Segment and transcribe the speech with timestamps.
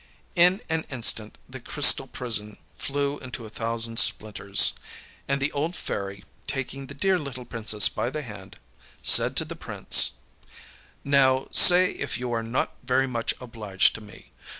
[0.35, 4.73] â In an instant the crystal prison flew into a thousand splinters,
[5.27, 8.57] and the old Fairy, taking the Dear Little Princess by the hand,
[9.03, 10.13] said to the Prince:
[11.05, 14.31] âNow, say if you are not very much obliged to me.